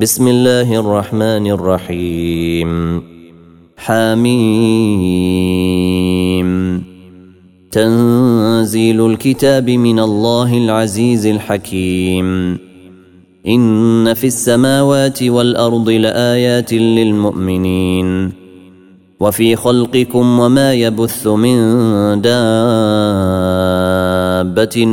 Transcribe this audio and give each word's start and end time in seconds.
بسم 0.00 0.28
الله 0.28 0.80
الرحمن 0.80 1.46
الرحيم 1.46 3.02
حميم 3.76 4.40
تنزيل 7.72 9.06
الكتاب 9.06 9.70
من 9.70 10.00
الله 10.00 10.58
العزيز 10.58 11.26
الحكيم 11.26 12.58
ان 13.46 14.14
في 14.14 14.26
السماوات 14.26 15.22
والارض 15.22 15.90
لايات 15.90 16.72
للمؤمنين 16.72 18.32
وفي 19.20 19.56
خلقكم 19.56 20.40
وما 20.40 20.72
يبث 20.74 21.26
من 21.26 21.56
دابه 22.20 22.64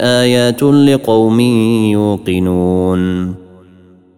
ايات 0.00 0.62
لقوم 0.62 1.40
يوقنون 1.90 3.41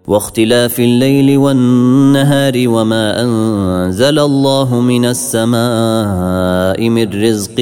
واختلاف 0.06 0.80
الليل 0.80 1.38
والنهار 1.38 2.52
وما 2.68 3.22
أنزل 3.22 4.18
الله 4.18 4.80
من 4.80 5.04
السماء 5.04 6.88
من 6.88 7.22
رزق 7.22 7.56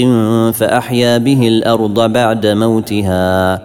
فأحيا 0.54 1.18
به 1.18 1.48
الأرض 1.48 2.12
بعد 2.12 2.46
موتها 2.46 3.62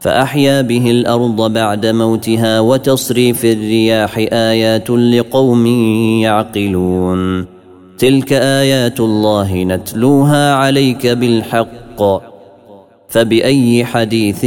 فأحيا 0.00 0.62
به 0.62 0.90
الأرض 0.90 1.52
بعد 1.52 1.86
موتها 1.86 2.60
وتصريف 2.60 3.44
الرياح 3.44 4.18
آيات 4.32 4.90
لقوم 4.90 5.66
يعقلون. 6.22 7.46
تلك 7.98 8.32
آيات 8.32 9.00
الله 9.00 9.64
نتلوها 9.64 10.54
عليك 10.54 11.06
بالحق. 11.06 12.27
فبأي 13.08 13.84
حديث 13.84 14.46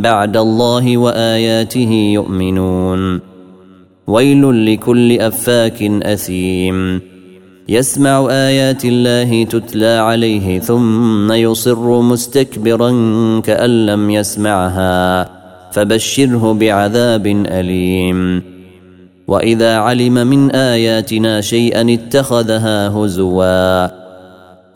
بعد 0.00 0.36
الله 0.36 0.98
وآياته 0.98 2.10
يؤمنون. 2.14 3.20
ويل 4.06 4.74
لكل 4.74 5.20
أفاك 5.20 5.82
أثيم. 5.82 7.00
يسمع 7.68 8.26
آيات 8.30 8.84
الله 8.84 9.44
تتلى 9.44 9.86
عليه 9.86 10.58
ثم 10.58 11.32
يصر 11.32 12.00
مستكبرا 12.00 12.90
كأن 13.40 13.86
لم 13.86 14.10
يسمعها. 14.10 15.30
فبشره 15.72 16.52
بعذاب 16.52 17.26
أليم. 17.26 18.42
وإذا 19.28 19.76
علم 19.76 20.14
من 20.14 20.50
آياتنا 20.50 21.40
شيئا 21.40 21.94
اتخذها 21.94 22.88
هزوا. 22.88 24.07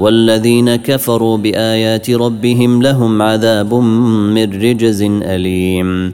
والذين 0.00 0.76
كفروا 0.76 1.36
بآيات 1.36 2.10
ربهم 2.10 2.82
لهم 2.82 3.22
عذاب 3.22 3.74
من 3.74 4.62
رجز 4.62 5.02
أليم. 5.02 6.12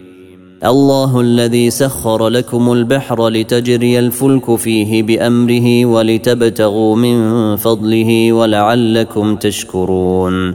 الله 0.64 1.20
الذي 1.20 1.70
سخر 1.70 2.28
لكم 2.28 2.72
البحر 2.72 3.28
لتجري 3.28 3.98
الفلك 3.98 4.56
فيه 4.56 5.02
بأمره 5.02 5.86
ولتبتغوا 5.86 6.96
من 6.96 7.56
فضله 7.56 8.32
ولعلكم 8.32 9.36
تشكرون. 9.36 10.54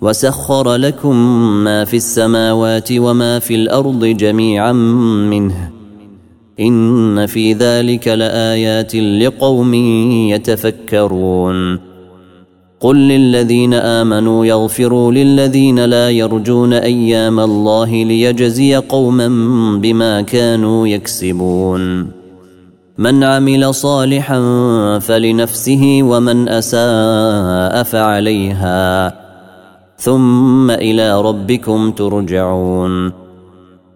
وسخر 0.00 0.74
لكم 0.74 1.16
ما 1.64 1.84
في 1.84 1.96
السماوات 1.96 2.88
وما 2.92 3.38
في 3.38 3.54
الأرض 3.54 4.04
جميعا 4.04 4.72
منه. 5.30 5.70
إن 6.60 7.26
في 7.26 7.52
ذلك 7.52 8.08
لآيات 8.08 8.96
لقوم 8.96 9.74
يتفكرون. 10.34 11.91
قل 12.82 12.96
للذين 12.96 13.74
امنوا 13.74 14.46
يغفروا 14.46 15.12
للذين 15.12 15.84
لا 15.84 16.10
يرجون 16.10 16.72
أيام 16.72 17.40
الله 17.40 18.04
ليجزي 18.04 18.76
قوما 18.76 19.28
بما 19.78 20.22
كانوا 20.22 20.86
يكسبون 20.88 22.10
من 22.98 23.24
عمل 23.24 23.74
صالحا 23.74 24.38
فلنفسه 24.98 26.00
ومن 26.02 26.48
اساء 26.48 27.82
فعليها 27.82 29.14
ثم 29.96 30.70
إلى 30.70 31.20
ربكم 31.20 31.90
ترجعون 31.90 33.12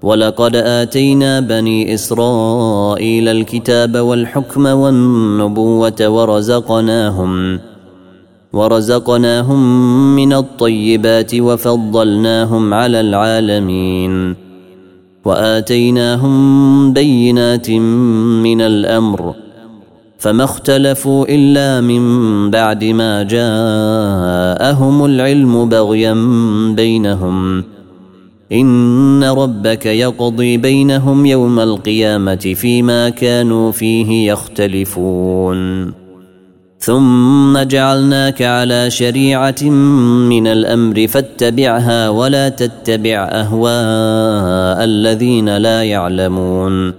ولقد 0.02 0.56
اتينا 0.56 1.40
بني 1.40 1.94
اسرائيل 1.94 3.28
الكتاب 3.28 3.96
والحكم 3.96 4.66
والنبوه 4.66 6.08
ورزقناهم 6.08 7.58
ورزقناهم 8.56 9.60
من 10.16 10.32
الطيبات 10.32 11.34
وفضلناهم 11.34 12.74
على 12.74 13.00
العالمين 13.00 14.34
وآتيناهم 15.24 16.92
بينات 16.92 17.70
من 17.70 18.60
الأمر 18.60 19.34
فما 20.18 20.44
اختلفوا 20.44 21.26
إلا 21.28 21.80
من 21.80 22.02
بعد 22.50 22.84
ما 22.84 23.22
جاءهم 23.22 25.04
العلم 25.04 25.68
بغيا 25.68 26.14
بينهم 26.76 27.64
إن 28.52 29.24
ربك 29.24 29.86
يقضي 29.86 30.56
بينهم 30.56 31.26
يوم 31.26 31.60
القيامة 31.60 32.54
فيما 32.56 33.08
كانوا 33.08 33.72
فيه 33.72 34.32
يختلفون 34.32 36.05
ثم 36.86 37.58
جعلناك 37.58 38.42
على 38.42 38.90
شريعة 38.90 39.62
من 40.30 40.46
الأمر 40.46 41.06
فاتبعها 41.06 42.08
ولا 42.08 42.48
تتبع 42.48 43.28
أهواء 43.32 44.84
الذين 44.84 45.56
لا 45.56 45.82
يعلمون. 45.82 46.92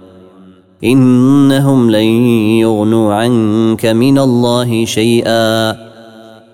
إنهم 0.84 1.90
لن 1.90 2.08
يغنوا 2.60 3.14
عنك 3.14 3.86
من 3.86 4.18
الله 4.18 4.84
شيئا. 4.84 5.76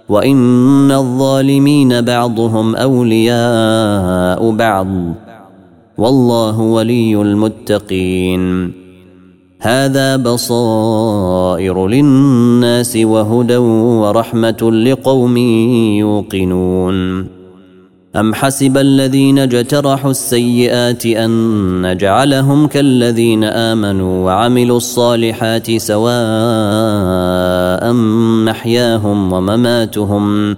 وإن 0.08 0.90
الظالمين 0.90 2.00
بعضهم 2.00 2.76
أولياء 2.76 4.50
بعض. 4.50 4.88
والله 5.98 6.60
ولي 6.60 7.22
المتقين. 7.22 8.83
هذا 9.64 10.16
بصائر 10.16 11.86
للناس 11.86 12.97
وهدى 12.97 13.56
ورحمة 13.56 14.70
لقوم 14.72 15.36
يوقنون. 15.97 17.26
أم 18.16 18.34
حسب 18.34 18.78
الذين 18.78 19.38
اجترحوا 19.38 20.10
السيئات 20.10 21.06
أن 21.06 21.30
نجعلهم 21.82 22.66
كالذين 22.66 23.44
آمنوا 23.44 24.25
وعملوا 24.25 24.76
الصالحات 24.76 25.76
سواء 25.76 26.12
محياهم 28.44 29.32
ومماتهم 29.32 30.56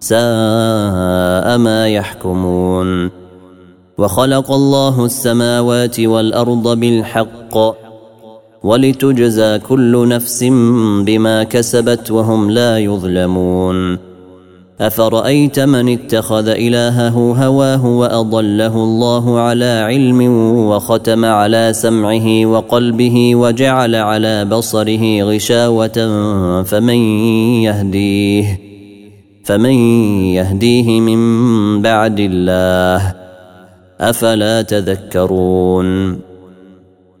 ساء 0.00 1.58
ما 1.58 1.88
يحكمون. 1.88 3.10
وخلق 3.98 4.52
الله 4.52 5.04
السماوات 5.04 6.00
والأرض 6.00 6.80
بالحق. 6.80 7.87
ولتجزى 8.62 9.58
كل 9.58 10.08
نفس 10.08 10.44
بما 11.06 11.44
كسبت 11.44 12.10
وهم 12.10 12.50
لا 12.50 12.78
يظلمون. 12.78 14.08
أفرأيت 14.80 15.60
من 15.60 15.88
اتخذ 15.88 16.48
إلهه 16.48 17.44
هواه 17.44 17.86
وأضله 17.86 18.74
الله 18.74 19.40
على 19.40 19.84
علم 19.88 20.20
وختم 20.56 21.24
على 21.24 21.72
سمعه 21.72 22.46
وقلبه 22.46 23.34
وجعل 23.34 23.94
على 23.94 24.44
بصره 24.44 25.22
غشاوة 25.22 25.98
فمن 26.62 26.98
يهديه 27.62 28.60
فمن 29.44 29.74
يهديه 30.34 31.00
من 31.00 31.20
بعد 31.82 32.20
الله. 32.20 33.14
أفلا 34.00 34.62
تذكرون؟ 34.62 36.27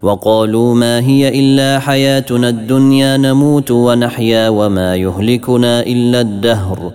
وقالوا 0.02 0.74
ما 0.74 1.00
هي 1.00 1.40
إلا 1.40 1.78
حياتنا 1.78 2.48
الدنيا 2.48 3.16
نموت 3.16 3.70
ونحيا 3.70 4.48
وما 4.48 4.96
يهلكنا 4.96 5.80
إلا 5.80 6.20
الدهر 6.20 6.92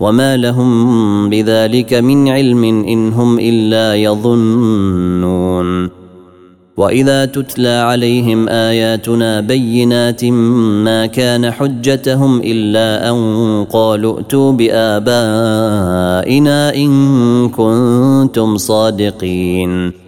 وما 0.00 0.36
لهم 0.36 1.30
بذلك 1.30 1.94
من 1.94 2.28
علم 2.28 2.64
إن 2.64 3.12
هم 3.12 3.38
إلا 3.38 3.94
يظنون 3.94 5.90
وإذا 6.76 7.24
تتلى 7.24 7.68
عليهم 7.68 8.48
آياتنا 8.48 9.40
بينات 9.40 10.24
ما 10.24 11.06
كان 11.06 11.50
حجتهم 11.50 12.40
إلا 12.44 13.10
أن 13.10 13.66
قالوا 13.72 14.18
ائتوا 14.18 14.52
بآبائنا 14.52 15.94
إن 16.74 17.48
كنتم 17.48 18.56
صادقين 18.56 20.07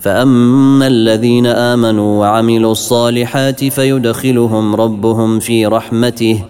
فأما 0.00 0.86
الذين 0.86 1.46
آمنوا 1.46 2.20
وعملوا 2.20 2.72
الصالحات 2.72 3.64
فيدخلهم 3.64 4.74
ربهم 4.74 5.38
في 5.38 5.66
رحمته 5.66 6.44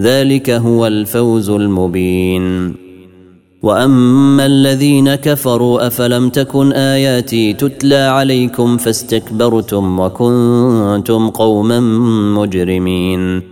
ذلك 0.00 0.50
هو 0.50 0.86
الفوز 0.86 1.50
المبين. 1.50 2.74
واما 3.62 4.46
الذين 4.46 5.14
كفروا 5.14 5.86
افلم 5.86 6.28
تكن 6.28 6.72
اياتي 6.72 7.52
تتلى 7.52 7.96
عليكم 7.96 8.76
فاستكبرتم 8.76 10.00
وكنتم 10.00 11.30
قوما 11.30 11.80
مجرمين 12.40 13.51